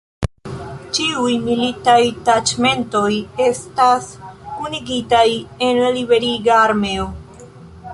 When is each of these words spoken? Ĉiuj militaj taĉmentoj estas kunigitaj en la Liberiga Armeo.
Ĉiuj 0.97 1.33
militaj 1.49 1.99
taĉmentoj 2.31 3.05
estas 3.49 4.09
kunigitaj 4.57 5.25
en 5.69 5.87
la 5.87 5.97
Liberiga 6.01 6.63
Armeo. 6.69 7.09